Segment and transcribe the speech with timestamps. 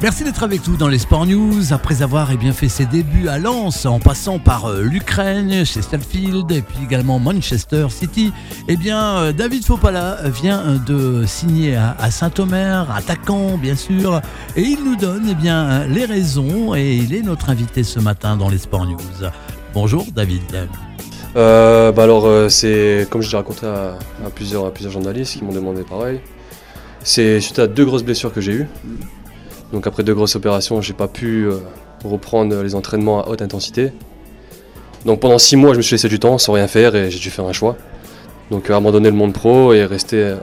[0.00, 1.72] Merci d'être avec nous dans les Sport News.
[1.72, 5.82] Après avoir eh bien, fait ses débuts à Lens, en passant par euh, l'Ukraine, chez
[5.82, 8.32] Stellfield et puis également Manchester City,
[8.68, 14.20] eh bien, euh, David Fopala vient de signer à, Saint-Omer, attaquant bien sûr,
[14.56, 18.36] et il nous donne eh bien, les raisons et il est notre invité ce matin
[18.36, 19.30] dans les Sport News.
[19.74, 20.68] Bonjour David.
[21.34, 23.98] Euh, bah alors, euh, c'est comme je l'ai raconté à
[24.32, 26.20] plusieurs, à plusieurs journalistes qui m'ont demandé pareil.
[27.02, 28.66] C'est suite à deux grosses blessures que j'ai eues.
[29.72, 31.58] Donc après deux grosses opérations, j'ai pas pu euh,
[32.04, 33.92] reprendre les entraînements à haute intensité.
[35.04, 37.18] Donc pendant six mois, je me suis laissé du temps sans rien faire et j'ai
[37.18, 37.76] dû faire un choix.
[38.50, 40.36] Donc euh, abandonner le monde pro et rester euh,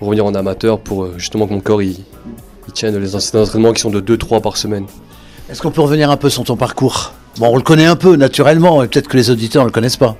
[0.00, 1.96] revenir en amateur pour justement que mon corps il,
[2.68, 4.84] il tienne les en- entraînements qui sont de 2-3 par semaine.
[5.50, 7.12] Est-ce qu'on peut revenir un peu sur ton parcours?
[7.38, 9.96] Bon, on le connaît un peu naturellement, et peut-être que les auditeurs ne le connaissent
[9.96, 10.16] pas.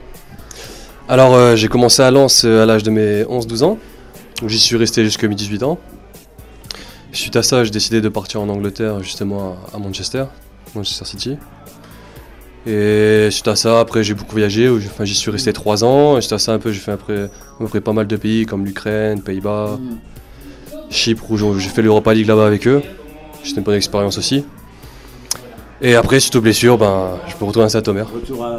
[1.08, 3.78] Alors euh, j'ai commencé à Lens à l'âge de mes 11-12 ans.
[4.40, 5.78] Donc, J'y suis resté jusqu'à mes 18 ans.
[7.12, 10.24] Suite à ça, j'ai décidé de partir en Angleterre, justement à Manchester,
[10.74, 11.36] Manchester City.
[12.66, 16.16] Et suite à ça, après j'ai beaucoup voyagé, enfin, j'y suis resté 3 ans.
[16.16, 17.28] Et suite à ça, un peu, j'ai fait après,
[17.60, 19.78] après pas mal de pays comme l'Ukraine, Pays-Bas,
[20.88, 22.82] Chypre, où j'ai j'ai fait l'Europa League là-bas avec eux.
[23.44, 24.44] C'était une bonne expérience aussi.
[25.80, 28.06] Et après, suite aux blessures, ben, je me retrouve à Saint-Omer.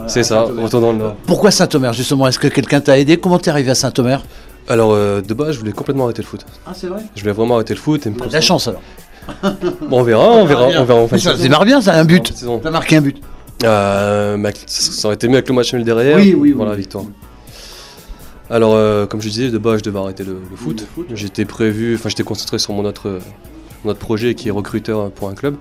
[0.08, 1.16] C'est ça, retour dans le Nord.
[1.26, 2.28] Pourquoi Saint-Omer justement?
[2.28, 3.16] Est-ce que quelqu'un t'a aidé?
[3.18, 4.22] Comment t'es arrivé à Saint-Omer?
[4.70, 6.46] Alors, euh, de base, je voulais complètement arrêter le foot.
[6.66, 8.82] Ah, c'est vrai Je voulais vraiment arrêter le foot et me De la chance alors.
[9.90, 11.44] Bon, on verra, on verra, on verra en fin de Ça saison.
[11.44, 12.28] démarre bien, ça, un but.
[12.34, 12.60] saison.
[12.60, 13.18] T'as marqué un but.
[13.64, 16.18] Euh, mais avec- ça aurait été mieux avec le match nul derrière.
[16.18, 16.52] Oui, oui, oui.
[16.52, 17.06] Voilà, victoire.
[18.50, 20.86] Alors, euh, comme je disais, de base, je devais arrêter le, le foot.
[21.14, 23.20] J'étais prévu, enfin, j'étais concentré sur mon autre,
[23.84, 25.56] mon autre projet qui est recruteur pour un club.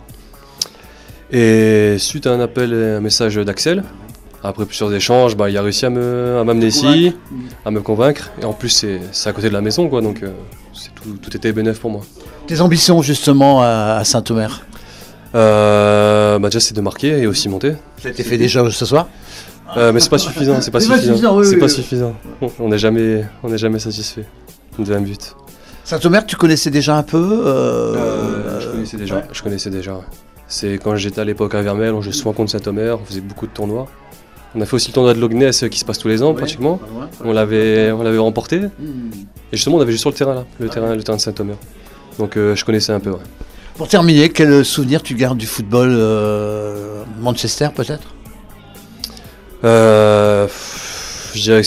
[1.30, 3.84] Et suite à un appel et un message d'Axel,
[4.42, 7.14] après plusieurs échanges, bah, il a réussi à me- à m'amener ici,
[7.64, 8.30] à me convaincre.
[8.40, 10.30] Et en plus, c'est à côté de la maison, quoi, donc euh,
[10.72, 12.02] c'est tout, tout était bénéf pour moi.
[12.46, 14.66] Tes ambitions justement à, à Saint-Omer?
[15.34, 17.74] Euh, bah, déjà, c'est de marquer et aussi monter.
[18.02, 19.08] Ça a été fait déjà ce soir?
[19.76, 21.36] Euh, mais c'est pas suffisant, c'est pas suffisant.
[21.36, 21.70] oui, c'est oui, pas oui.
[21.72, 22.14] suffisant.
[22.58, 24.26] On n'est jamais, on n'est jamais satisfait
[24.78, 25.34] de un but.
[25.84, 29.22] Saint-Omer, tu connaissais déjà un peu euh, je connaissais déjà.
[29.32, 30.00] Je connaissais déjà.
[30.46, 33.46] C'est quand j'étais à l'époque à Vermel, on jouait souvent contre Saint-Omer, on faisait beaucoup
[33.46, 33.88] de tournois.
[34.54, 36.34] On a fait aussi le tournoi de Logness euh, qui se passe tous les ans
[36.34, 36.78] pratiquement.
[37.24, 38.56] On l'avait, on l'avait remporté.
[38.56, 41.56] Et justement, on avait juste sur le terrain là, le terrain, le terrain de Saint-Omer.
[42.18, 43.10] Donc euh, je connaissais un peu.
[43.10, 43.18] ouais.
[43.76, 48.14] Pour terminer, quel souvenir tu gardes du football euh, Manchester peut-être?
[49.64, 50.46] Euh,
[51.34, 51.66] je dirais que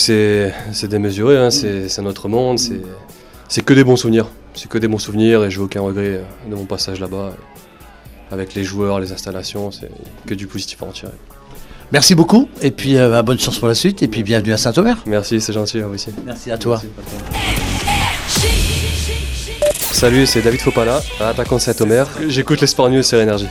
[0.72, 2.80] c'est, démesuré, hein, c'est, c'est un autre monde, c'est,
[3.48, 4.28] c'est que des bons souvenirs.
[4.54, 7.32] C'est que des bons souvenirs et j'ai aucun regret de mon passage là-bas.
[8.30, 9.90] Avec les joueurs, les installations, c'est
[10.26, 11.12] que du positif à en tirer.
[11.92, 14.56] Merci beaucoup et puis euh, bah, bonne chance pour la suite et puis bienvenue à
[14.56, 14.96] Saint-Omer.
[15.06, 16.10] Merci, c'est gentil, vous aussi.
[16.24, 16.82] Merci à toi.
[19.92, 22.06] Salut, c'est David Fopala, attaquant Saint-Omer.
[22.28, 23.48] J'écoute les Sport News sur Énergie.